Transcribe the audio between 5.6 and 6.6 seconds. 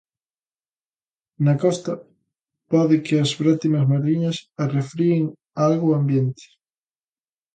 algo o ambiente.